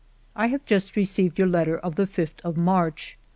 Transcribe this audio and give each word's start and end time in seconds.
I 0.35 0.47
have 0.47 0.65
just 0.65 0.95
received 0.95 1.37
your 1.37 1.47
letter 1.47 1.77
of 1.77 1.93
the 1.93 2.07
5th 2.07 2.41
of 2.43 2.57
March. 2.57 3.19